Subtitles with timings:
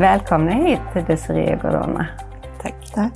[0.00, 2.06] Välkomna hit Desiree Godona.
[2.62, 2.92] Tack.
[2.94, 3.12] Tack.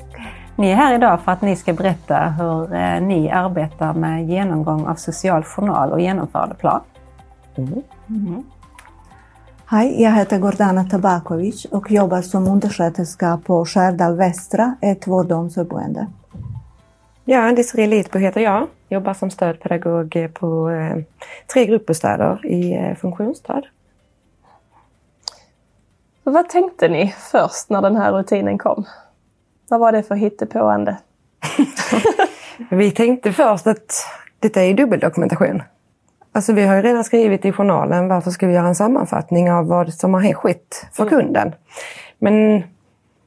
[0.56, 4.86] Ni är här idag för att ni ska berätta hur eh, ni arbetar med genomgång
[4.86, 6.80] av social journal och genomförandeplan.
[7.56, 7.82] Mm.
[8.08, 8.42] Mm.
[9.66, 15.38] Hej, jag heter Gordana Tabakovic och jobbar som undersköterska på Skärdal Västra, ett vård och
[15.38, 16.06] omsorgsboende.
[17.24, 18.66] Ja, Desiree Lidbo heter jag.
[18.88, 20.96] Jobbar som stödpedagog på eh,
[21.52, 23.64] tre gruppbostäder i eh, funktionsstöd.
[26.24, 28.84] Vad tänkte ni först när den här rutinen kom?
[29.68, 30.96] Vad var det för hittepåande?
[32.70, 34.06] vi tänkte först att
[34.38, 35.62] detta är dubbeldokumentation.
[36.32, 39.66] Alltså vi har ju redan skrivit i journalen varför ska vi göra en sammanfattning av
[39.66, 41.14] vad som har skett för mm.
[41.14, 41.54] kunden.
[42.18, 42.62] Men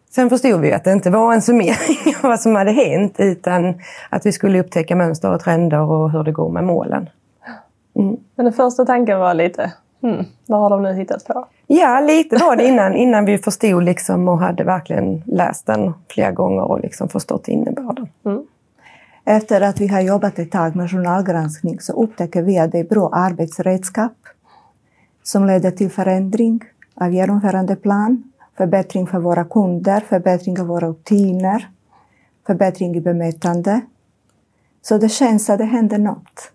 [0.09, 3.81] sen förstod vi att det inte var en summering av vad som hade hänt utan
[4.09, 7.09] att vi skulle upptäcka mönster och trender och hur det går med målen.
[7.95, 8.17] Mm.
[8.35, 11.45] Men den första tanken var lite, hmm, vad har de nu hittat på?
[11.67, 16.31] Ja, lite var det innan, innan vi förstod liksom och hade verkligen läst den flera
[16.31, 18.07] gånger och liksom förstått innebörden.
[18.25, 18.45] Mm.
[19.25, 22.83] Efter att vi har jobbat ett tag med journalgranskning så upptäcker vi att det är
[22.83, 24.17] bra arbetsredskap
[25.23, 26.63] som leder till förändring
[26.95, 28.23] av genomförandeplan,
[28.57, 31.67] förbättring för våra kunder, förbättring av våra rutiner,
[32.47, 33.81] förbättring i bemötande.
[34.81, 36.51] Så det känns att det händer något.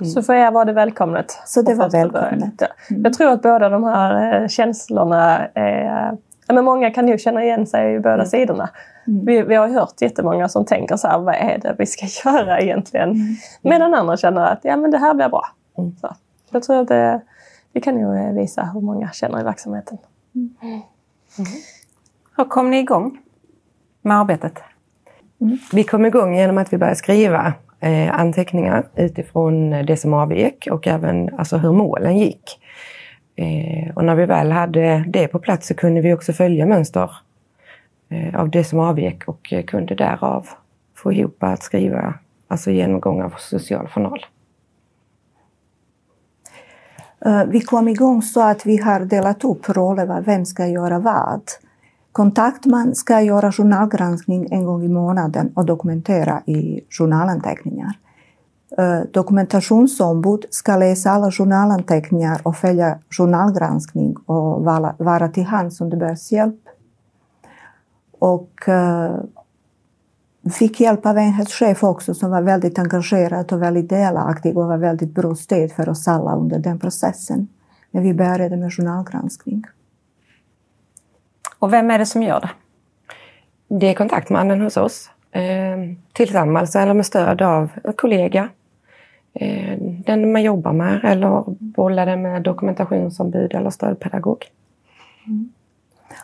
[0.00, 0.10] Mm.
[0.10, 1.38] Så för er var det välkommet?
[1.46, 2.62] Så det var välkommet.
[2.90, 3.02] Mm.
[3.02, 6.16] Jag tror att båda de här eh, känslorna är...
[6.46, 8.26] Ja, men många kan ju känna igen sig i båda mm.
[8.26, 8.70] sidorna.
[9.06, 9.24] Mm.
[9.26, 12.60] Vi, vi, har hört jättemånga som tänker så här, vad är det vi ska göra
[12.60, 13.10] egentligen?
[13.10, 13.36] Mm.
[13.62, 15.44] Medan andra känner att ja, men det här blir bra.
[15.78, 15.96] Mm.
[16.00, 16.14] Så,
[16.50, 17.20] jag tror att det,
[17.72, 19.98] vi kan ju eh, visa hur många känner i verksamheten.
[20.34, 20.54] Mm.
[20.62, 20.82] Mm.
[22.36, 23.18] Hur kom ni igång
[24.02, 24.58] med arbetet?
[25.72, 27.52] Vi kom igång genom att vi började skriva
[27.84, 32.60] eh, anteckningar utifrån det som avgick och även alltså, hur målen gick.
[33.36, 37.10] Eh, och när vi väl hade det på plats så kunde vi också följa mönster
[38.08, 40.48] eh, av det som avgick och kunde därav
[40.96, 42.14] få ihop att skriva
[42.48, 44.26] alltså genomgång av social journal.
[47.26, 51.42] Eh, vi kom igång så att vi har delat upp roller, vem ska göra vad.
[52.14, 57.98] Kontaktman ska göra journalgranskning en gång i månaden och dokumentera i journalanteckningar.
[58.78, 64.64] Eh, dokumentationsombud ska läsa alla journalanteckningar och följa journalgranskning och
[64.98, 66.60] vara till hands om det behövs hjälp.
[68.18, 69.16] Och eh,
[70.52, 75.14] fick hjälp av enhetschef också som var väldigt engagerad och väldigt delaktig och var väldigt
[75.14, 77.48] bra stöd för oss alla under den processen
[77.90, 79.64] när vi började med journalgranskning.
[81.64, 82.50] Och vem är det som gör det?
[83.68, 85.10] Det är kontaktmannen hos oss.
[85.30, 85.78] Eh,
[86.12, 88.48] tillsammans eller med stöd av en kollega.
[89.34, 94.44] Eh, den man jobbar med eller bollar den med dokumentationsombud eller stödpedagog.
[95.26, 95.52] Mm.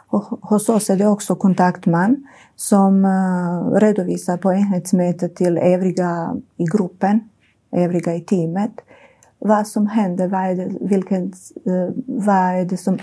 [0.06, 2.26] Och hos oss är det också kontaktman
[2.56, 7.28] som uh, redovisar på enhetsmötet till övriga i gruppen,
[7.72, 8.72] övriga i teamet,
[9.38, 11.32] vad som händer, vad är det, vilken,
[12.06, 12.98] vad är det som...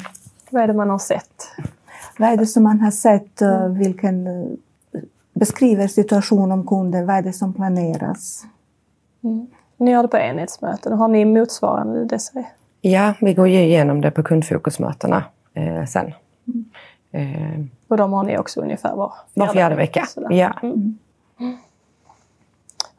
[0.49, 1.51] Vad är det man har sett?
[2.19, 3.41] Vad är det som man har sett?
[3.41, 4.57] Uh, vilken uh,
[5.33, 7.05] beskriver situationen om kunden?
[7.05, 8.45] Vad är det som planeras?
[9.23, 9.47] Mm.
[9.77, 10.93] Ni gör det på enhetsmöten.
[10.93, 12.47] Har ni motsvarande Desiree?
[12.81, 15.23] Ja, vi går ju igenom det på kundfokusmötena
[15.53, 16.13] eh, sen.
[16.47, 16.65] Mm.
[17.11, 20.05] Eh, och de har ni också ungefär var fjärde, var fjärde vecka?
[20.15, 20.33] vecka.
[20.35, 20.53] Ja.
[20.63, 20.97] Mm.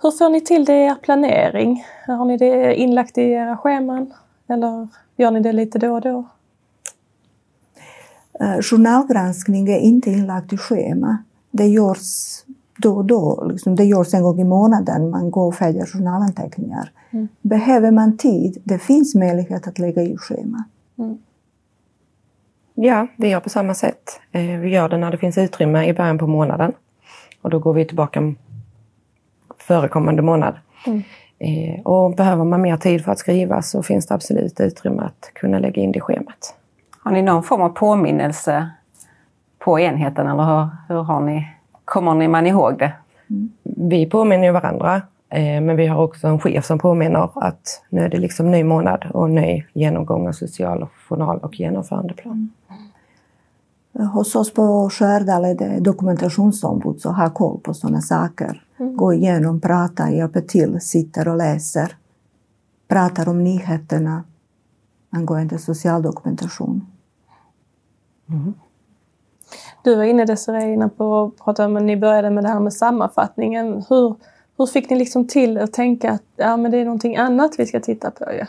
[0.03, 1.85] Hur får ni till det i er planering?
[2.06, 4.15] Har ni det inlagt i era scheman?
[4.49, 6.25] Eller gör ni det lite då och då?
[8.41, 11.19] Eh, journalgranskning är inte inlagt i schema.
[11.50, 12.44] Det görs
[12.76, 13.49] då och då.
[13.53, 15.10] Liksom det görs en gång i månaden.
[15.10, 16.91] Man går och följer journalanteckningar.
[17.10, 17.28] Mm.
[17.41, 20.65] Behöver man tid, det finns möjlighet att lägga i schema.
[20.99, 21.19] Mm.
[22.75, 24.21] Ja, vi gör på samma sätt.
[24.32, 26.72] Eh, vi gör det när det finns utrymme i början på månaden.
[27.43, 28.35] Och då går vi tillbaka
[29.58, 30.55] förekommande månad.
[30.87, 31.02] Mm.
[31.38, 35.31] Eh, och behöver man mer tid för att skriva så finns det absolut utrymme att
[35.35, 36.55] kunna lägga in det i schemat.
[37.08, 38.70] Har ni någon form av påminnelse
[39.58, 41.49] på enheten eller hur, hur har ni,
[41.84, 42.93] kommer ni man ihåg det?
[43.31, 43.50] Mm.
[43.62, 48.00] Vi påminner ju varandra, eh, men vi har också en chef som påminner att nu
[48.00, 52.50] är det liksom ny månad och ny genomgång av social journal och genomförandeplan.
[53.94, 54.08] Mm.
[54.08, 58.62] Hos oss på Skärdal är det dokumentationsombud som har koll på sådana saker.
[58.78, 58.96] Mm.
[58.96, 61.96] Går igenom, pratar, hjälper till, sitter och läser.
[62.88, 64.25] Pratar om nyheterna
[65.11, 66.87] angående social dokumentation.
[68.30, 68.54] Mm.
[69.84, 72.60] Du var inne Desirée innan på att prata om att ni började med det här
[72.60, 73.84] med sammanfattningen.
[73.88, 74.14] Hur,
[74.58, 77.66] hur fick ni liksom till att tänka att ja, men det är någonting annat vi
[77.66, 78.25] ska titta på?
[78.38, 78.46] Ja?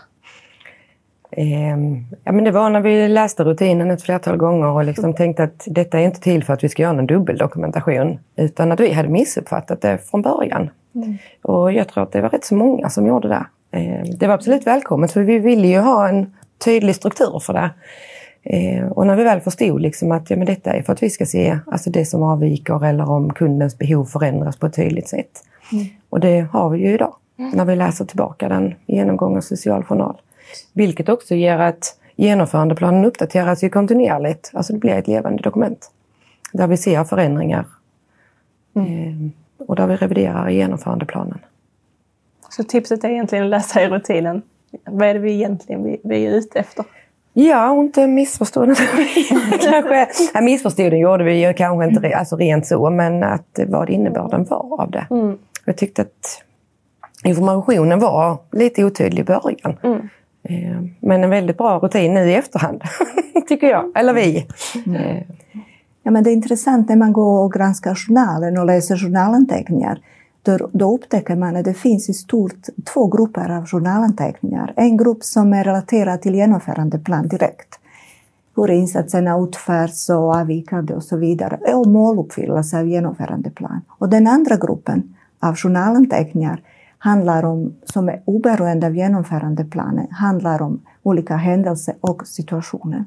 [1.32, 5.44] Ehm, ja, men det var när vi läste rutinen ett flertal gånger och liksom tänkte
[5.44, 8.94] att detta är inte till för att vi ska göra någon dubbeldokumentation utan att vi
[8.94, 10.70] hade missuppfattat det från början.
[10.96, 11.18] Mm.
[11.42, 13.46] Och jag tror att det var rätt så många som gjorde det.
[13.72, 16.36] Ehm, det var absolut välkommet för vi ville ju ha en
[16.66, 17.70] tydlig struktur för det.
[18.44, 21.10] Ehm, och när vi väl förstod liksom att ja, men detta är för att vi
[21.10, 25.44] ska se alltså det som avviker eller om kundens behov förändras på ett tydligt sätt.
[25.72, 25.86] Mm.
[26.10, 27.52] Och det har vi ju idag mm.
[27.56, 30.22] när vi läser tillbaka den genomgång av social journal.
[30.74, 34.52] Vilket också ger att genomförandeplanen uppdateras ju kontinuerligt.
[34.54, 35.92] Alltså det blir ett levande dokument.
[36.54, 37.66] Där vi ser förändringar.
[38.76, 39.32] Mm.
[39.58, 41.40] och där vi reviderar genomförandeplanen.
[42.50, 44.42] Så tipset är egentligen att läsa i rutinen.
[44.86, 46.86] Vad är det vi egentligen vi, vi är ute efter?
[47.48, 48.76] Ja, och inte missförstå den.
[49.62, 53.90] kanske, ja, missförstod den gjorde vi ju kanske inte alltså rent så, men att vad
[53.90, 55.08] innebörden var av det.
[55.12, 55.38] Mm.
[55.66, 56.44] Jag tyckte att
[57.24, 59.78] informationen var lite otydlig i början.
[59.84, 60.10] Mm.
[60.44, 62.82] Eh, men en väldigt bra rutin nu i efterhand,
[63.48, 63.92] tycker jag.
[63.96, 64.48] Eller vi.
[64.86, 65.24] Mm.
[66.04, 70.00] Ja, men det är intressant när man går och granskar journalen och läser journalanteckningar.
[70.58, 74.74] Då, då upptäcker man att det finns i stort två grupper av journalanteckningar.
[74.76, 77.80] En grupp som är relaterad till genomförandeplan direkt.
[78.56, 81.74] Hur insatserna utförs och avvikande och så vidare.
[81.74, 83.82] Och måluppfyllelse av genomförandeplan.
[83.88, 86.62] Och den andra gruppen av journalanteckningar
[86.98, 93.06] handlar om, som är oberoende av genomförandeplanen, handlar om olika händelser och situationer.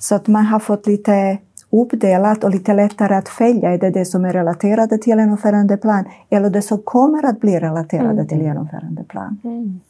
[0.00, 1.38] Så att man har fått lite
[1.70, 3.70] uppdelat och lite lättare att följa.
[3.72, 8.12] Är det det som är relaterat till genomförandeplan eller det som kommer att bli relaterat
[8.12, 8.28] mm.
[8.28, 9.40] till genomförandeplan?
[9.44, 9.80] Mm.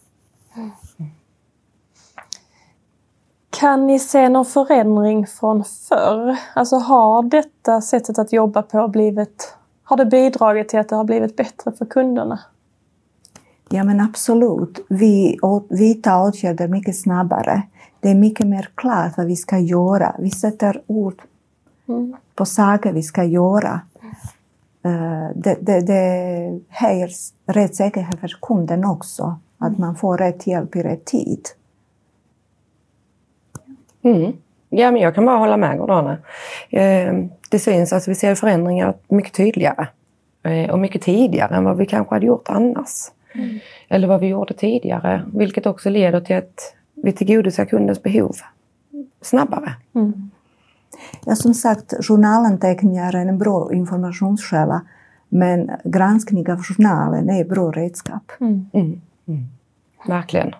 [3.50, 6.36] Kan ni se någon förändring från förr?
[6.54, 11.04] Alltså har detta sättet att jobba på blivit, har det bidragit till att det har
[11.04, 12.40] blivit bättre för kunderna?
[13.68, 14.86] Ja men absolut.
[14.88, 15.38] Vi
[15.68, 17.62] vidtar åtgärder mycket snabbare.
[18.00, 20.16] Det är mycket mer klart vad vi ska göra.
[20.18, 21.22] Vi sätter ord.
[22.34, 23.80] På saker vi ska göra.
[24.86, 27.10] Uh, det, det, det höjer
[27.46, 29.38] rättssäkerhet för kunden också.
[29.58, 31.46] Att man får rätt hjälp i rätt tid.
[34.02, 34.32] Mm.
[34.68, 36.16] Ja, men jag kan bara hålla med Gordana.
[36.70, 37.14] Eh,
[37.50, 39.86] det syns, alltså vi ser förändringar mycket tydligare
[40.42, 43.10] eh, och mycket tidigare än vad vi kanske hade gjort annars.
[43.34, 43.58] Mm.
[43.88, 45.22] Eller vad vi gjorde tidigare.
[45.34, 48.36] Vilket också leder till att vi tillgodoser kundens behov
[49.20, 49.74] snabbare.
[49.94, 50.30] Mm.
[51.24, 54.80] Ja, som sagt, journalanteckningar är en bra informationskälla.
[55.28, 58.32] Men granskning av journalen är ett bra redskap.
[58.40, 58.66] Mm.
[58.72, 59.00] Mm.
[59.26, 59.44] mm.
[60.06, 60.52] Verkligen.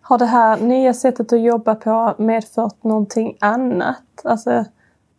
[0.00, 4.02] Har det här nya sättet att jobba på medfört någonting annat?
[4.24, 4.64] Alltså,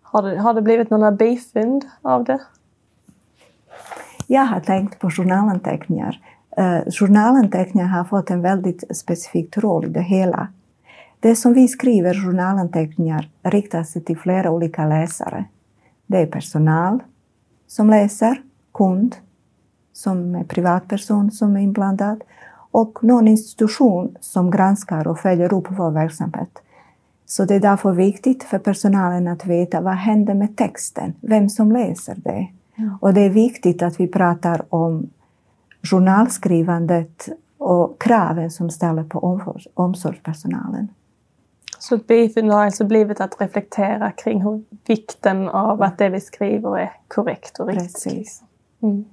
[0.01, 2.41] har, det, har det blivit några bifynd av det?
[4.27, 6.21] Jag har tänkt på journalanteckningar.
[6.59, 10.47] Uh, journalanteckningar har fått en väldigt specifik roll i det hela.
[11.23, 15.45] Det som vi skriver journalanteckningar riktar sig till flera olika läsare.
[16.07, 17.03] Det är personal
[17.67, 18.41] som läser,
[18.73, 19.15] kund
[19.93, 22.23] som är privatperson som är inblandad
[22.71, 26.61] och någon institution som granskar och följer upp vår verksamhet.
[27.25, 31.71] Så det är därför viktigt för personalen att veta vad händer med texten, vem som
[31.71, 32.47] läser det.
[33.01, 35.09] Och det är viktigt att vi pratar om
[35.81, 39.39] journalskrivandet och kraven som ställer på
[39.73, 40.87] omsorgspersonalen.
[41.83, 46.77] Så BIFIN har alltså blivit att reflektera kring hur vikten av att det vi skriver
[46.77, 47.93] är korrekt och riktigt.
[47.93, 48.43] Precis.
[48.81, 49.05] Mm.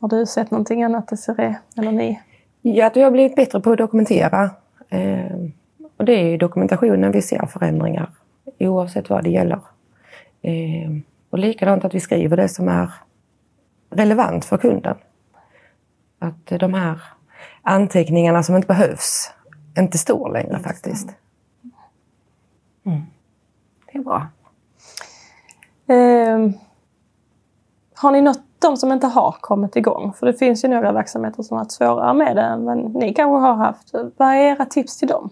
[0.00, 2.20] Har du sett någonting annat Desiree, eller ni?
[2.62, 4.50] Ja, att vi har blivit bättre på att dokumentera.
[4.88, 5.36] Eh,
[5.96, 8.10] och det är i dokumentationen vi ser förändringar
[8.58, 9.60] oavsett vad det gäller.
[10.42, 10.90] Eh,
[11.30, 12.92] och likadant att vi skriver det som är
[13.90, 14.96] relevant för kunden.
[16.18, 17.02] Att de här
[17.62, 19.32] anteckningarna som inte behövs
[19.78, 21.08] inte står längre faktiskt.
[22.84, 23.00] Mm.
[23.92, 24.26] Det är bra.
[25.86, 26.50] Eh,
[27.94, 30.12] har ni nått de som inte har kommit igång?
[30.12, 33.14] För det finns ju några verksamheter som har varit svårare med det än vad ni
[33.14, 33.92] kanske har haft.
[34.16, 35.30] Vad är era tips till dem?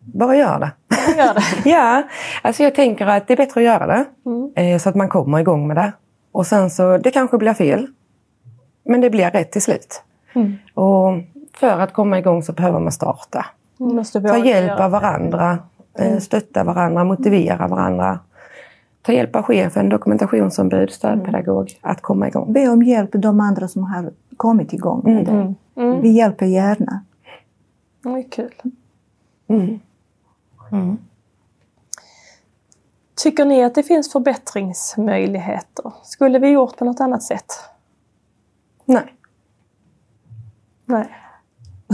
[0.00, 0.72] bara gör det.
[1.16, 1.42] Gör det.
[1.70, 2.02] ja,
[2.42, 4.04] alltså jag tänker att det är bättre att göra det.
[4.26, 4.52] Mm.
[4.56, 5.92] Eh, så att man kommer igång med det.
[6.32, 7.86] Och sen så, det kanske blir fel.
[8.84, 10.02] Men det blir rätt till slut.
[10.34, 10.56] Mm.
[10.74, 11.12] Och
[11.56, 13.46] för att komma igång så behöver man starta.
[13.80, 14.04] Mm.
[14.04, 15.58] Ta hjälp av varandra.
[15.98, 16.20] Eh, mm.
[16.20, 18.18] Stötta varandra, motivera varandra.
[19.02, 22.52] Ta hjälp av chefen, dokumentationsombud, stödpedagog att komma igång.
[22.52, 25.54] Be om hjälp de andra som har kommit igång med det.
[25.82, 26.00] Mm.
[26.00, 27.04] Vi hjälper gärna.
[28.02, 28.54] Det är kul.
[29.48, 29.80] Mm.
[30.72, 30.98] Mm.
[33.22, 35.92] Tycker ni att det finns förbättringsmöjligheter?
[36.02, 37.52] Skulle vi gjort på något annat sätt?
[38.84, 39.14] Nej.
[40.84, 41.08] Nej.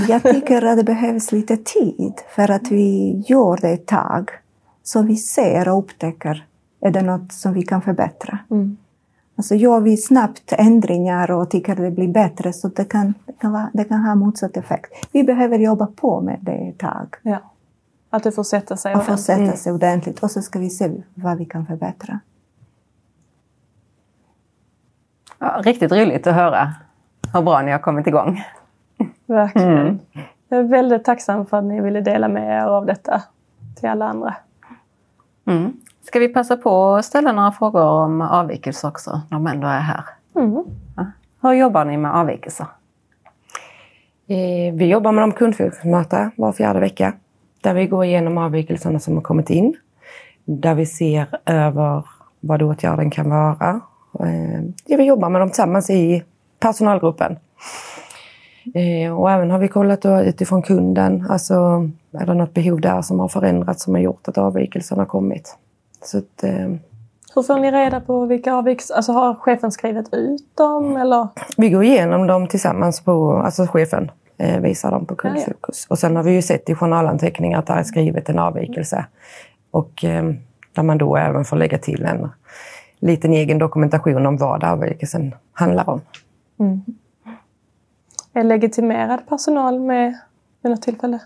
[0.09, 4.31] Jag tycker att det behövs lite tid för att vi gör det ett tag.
[4.83, 6.47] Så vi ser och upptäcker,
[6.81, 8.39] är det något som vi kan förbättra?
[8.51, 8.77] Mm.
[9.37, 13.33] Alltså gör vi snabbt ändringar och tycker att det blir bättre så det kan, det
[13.33, 14.93] kan, vara, det kan ha motsatt effekt.
[15.13, 17.15] Vi behöver jobba på med det ett tag.
[17.23, 17.39] Ja.
[18.11, 19.27] Att det får sätta sig Och få ordentligt.
[19.27, 22.21] sätta sig ordentligt och så ska vi se vad vi kan förbättra.
[25.39, 26.75] Ja, riktigt roligt att höra
[27.33, 28.45] hur bra ni har kommit igång.
[29.27, 29.69] Verkligen.
[29.79, 29.99] Mm.
[30.49, 33.23] Jag är väldigt tacksam för att ni ville dela med er av detta
[33.81, 34.35] till alla andra.
[35.47, 35.73] Mm.
[36.03, 39.81] Ska vi passa på att ställa några frågor om avvikelser också, när de ändå är
[39.81, 40.05] här?
[40.37, 40.65] Mm.
[41.43, 42.67] Hur jobbar ni med avvikelser?
[44.29, 47.13] Eh, Vi jobbar med de kundföljningsmöten var fjärde vecka.
[47.61, 49.77] Där vi går igenom avvikelserna som har kommit in.
[50.45, 52.05] Där vi ser över
[52.41, 53.81] vad åtgärden kan vara.
[54.21, 56.25] Eh, Ja, vi jobbar med dem tillsammans i
[56.61, 57.37] personalgruppen.
[58.75, 61.27] Eh, Och även har vi kollat då utifrån kunden.
[61.31, 61.55] Alltså,
[62.13, 65.57] är det något behov där som har förändrats som har gjort att avvikelsen har kommit?
[66.05, 66.69] Så att, eh,
[67.35, 68.95] Hur får ni reda på vilka avvikelser?
[68.95, 71.29] Alltså har chefen skrivit ut dem eller?
[71.57, 75.87] Vi går igenom dem tillsammans på, alltså chefen eh, visar dem på kundfokus.
[75.91, 79.07] Och sen har vi ju sett i journalanteckningar att det är skrivet en avvikelse.
[79.71, 80.25] Och eh,
[80.75, 82.29] där man då även får lägga till en
[83.01, 86.01] liten egen dokumentation om vad avvikelsen handlar om.
[88.37, 90.19] Är legitimerad personal med
[90.63, 91.19] vid något tillfälle?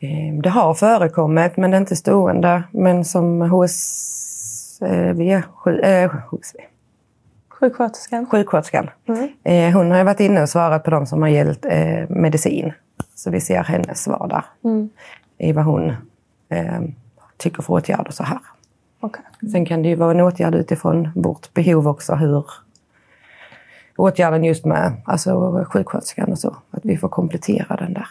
[0.00, 2.62] Eh, det har förekommit, men det är inte stående.
[2.70, 6.58] Men som HSV, sju- eh, HSV
[7.48, 8.26] Sjuksköterskan?
[8.26, 8.90] sjuksköterskan.
[9.08, 9.28] Mm.
[9.44, 12.72] Eh, hon har ju varit inne och svarat på de som har gällt eh, medicin.
[13.14, 14.44] Så vi ser hennes svar där.
[14.70, 14.88] Mm.
[15.38, 15.90] I vad hon
[16.48, 16.80] eh,
[17.36, 18.38] tycker för åtgärder så här.
[19.00, 19.22] Okej.
[19.52, 22.14] Sen kan det ju vara en åtgärd utifrån vårt behov också.
[22.14, 22.44] Hur
[24.00, 26.56] åtgärden just med alltså sjuksköterskan och så.
[26.70, 28.06] Att vi får komplettera den där.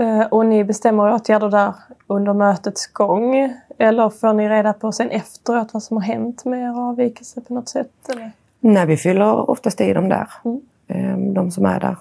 [0.00, 1.72] Eh, Och ni bestämmer åtgärder där
[2.06, 3.54] under mötets gång?
[3.78, 7.54] Eller får ni reda på sen efteråt vad som har hänt med er avvikelse på
[7.54, 7.90] något sätt?
[8.08, 8.32] Eller?
[8.60, 10.28] När vi fyller oftast i dem där.
[10.44, 10.60] Mm.
[10.88, 11.96] Eh, de som är där.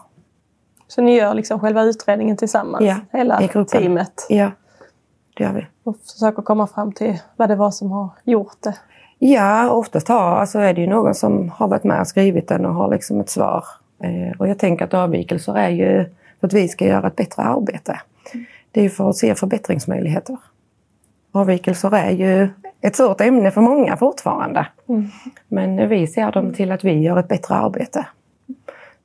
[0.87, 2.83] Så ni gör liksom själva utredningen tillsammans?
[2.85, 3.81] Ja, hela i gruppen.
[3.81, 4.25] teamet?
[4.29, 4.51] Ja,
[5.37, 5.67] det gör vi.
[5.83, 8.75] Och försöker komma fram till vad det var som har gjort det?
[9.23, 12.65] Ja, oftast har, alltså är det ju någon som har varit med och skrivit den
[12.65, 13.65] och har liksom ett svar.
[14.03, 16.05] Eh, och jag tänker att avvikelser är ju
[16.39, 18.01] för att vi ska göra ett bättre arbete.
[18.71, 20.37] Det är ju för att se förbättringsmöjligheter.
[21.31, 22.49] Avvikelser är ju
[22.81, 24.67] ett svårt ämne för många fortfarande.
[25.47, 28.07] Men vi ser dem till att vi gör ett bättre arbete.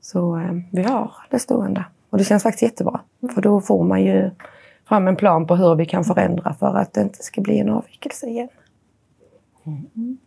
[0.01, 1.85] Så eh, vi har det stående.
[2.11, 3.01] Och det känns faktiskt jättebra.
[3.35, 4.31] För då får man ju
[4.89, 7.71] fram en plan på hur vi kan förändra för att det inte ska bli en
[7.71, 8.49] avvikelse igen.
[9.67, 10.19] Mm.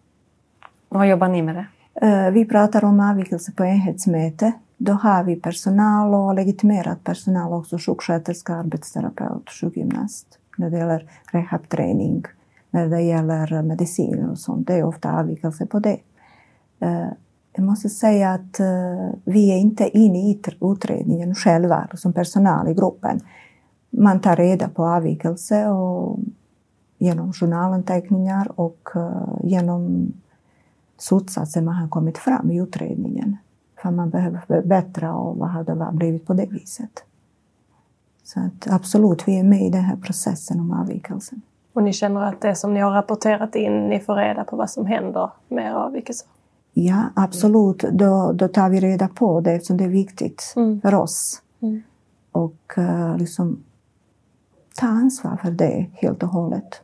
[0.90, 1.68] Vad jobbar ni med det?
[2.08, 4.54] Eh, vi pratar om avvikelse på enhetsmöte.
[4.78, 10.28] Då har vi personal och legitimerad personal, också sjuksköterska, arbetsterapeut, sjukgymnast.
[10.58, 12.24] När det gäller rehabträning,
[12.72, 14.68] när det gäller medicin och sånt.
[14.68, 16.00] Det är ofta avvikelse på det.
[16.80, 17.08] Eh,
[17.54, 22.74] jag måste säga att eh, vi är inte inne i utredningen själva som personal i
[22.74, 23.20] gruppen.
[23.90, 26.20] Man tar reda på avvikelse och
[27.00, 30.14] genom journalanteckningar och eh, genom
[30.98, 33.38] slutsatser man har kommit fram i utredningen.
[33.82, 37.04] För man behöver förbättra och vad har det blivit på det viset.
[38.24, 41.42] Så att absolut, vi är med i den här processen om avvikelsen.
[41.74, 44.70] Och ni känner att det som ni har rapporterat in, ni får reda på vad
[44.70, 46.28] som händer med er avvikelser?
[46.74, 47.80] Ja, absolut.
[47.92, 50.82] Då, då tar vi reda på det eftersom det är viktigt Mm.
[50.82, 51.42] för oss.
[51.60, 51.82] Mm.
[52.32, 53.64] Och eh, liksom
[54.76, 56.82] ta ansvar för det helt och hållet.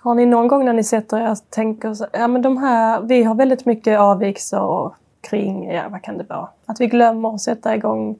[0.00, 3.00] Har ni någon gång när ni sätter er och tänker så, ja men de här,
[3.00, 6.48] vi har väldigt mycket avvikelser kring, ja vad kan det vara?
[6.66, 8.18] Att vi glömmer att sätta igång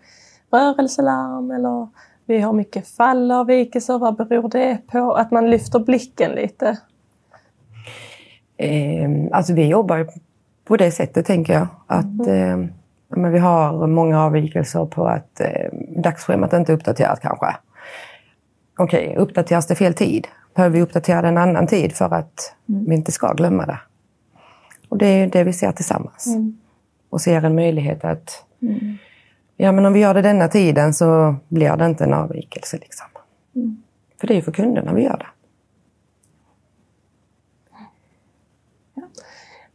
[0.50, 1.88] rörelselarm eller
[2.26, 5.14] vi har mycket fallavvikelser, vad beror det på?
[5.14, 6.78] Att man lyfter blicken lite.
[8.56, 10.08] Eh, alltså vi jobbar
[10.64, 11.66] på det sättet tänker jag.
[11.87, 12.58] Att eh,
[13.08, 15.70] ja, men vi har många avvikelser på att eh,
[16.02, 17.56] dagsschemat inte är uppdaterat kanske.
[18.78, 20.28] Okej, uppdateras det fel tid?
[20.58, 23.80] Behöver vi uppdatera det en annan tid för att vi inte ska glömma det?
[24.88, 26.36] Och det är det vi ser tillsammans.
[27.10, 28.44] Och ser en möjlighet att
[29.56, 32.76] ja, men om vi gör det denna tiden så blir det inte en avvikelse.
[32.76, 33.06] Liksom.
[34.20, 35.26] För det är ju för kunderna vi gör det.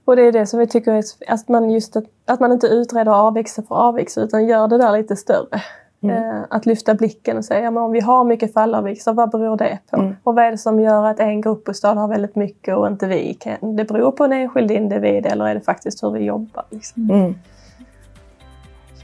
[0.06, 2.68] Och det är det som vi tycker är att man, just att, att man inte
[2.68, 5.62] utreder avvikelser för avvikelser utan gör det där lite större.
[6.10, 9.58] Eh, att lyfta blicken och säga, ja, men om vi har mycket fallavvikelser, vad beror
[9.58, 10.14] det på?
[10.24, 13.34] Och vad är det som gör att en gruppbostad har väldigt mycket och inte vi?
[13.34, 16.64] Kan det beror på en enskild individ eller är det faktiskt hur vi jobbar?
[16.70, 17.10] Liksom?
[17.10, 17.36] Mm.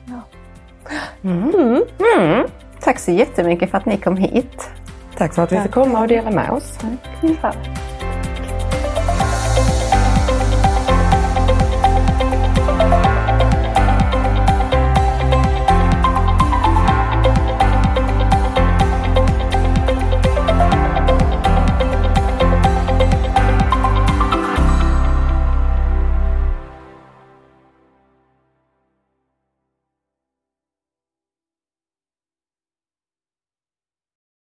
[0.06, 0.22] Ja.
[1.24, 2.48] Mm.
[2.82, 4.70] Tack så jättemycket för att ni kom hit.
[5.18, 6.79] Tack för att vi fick komma och dela med oss.
[7.41, 7.53] Ja.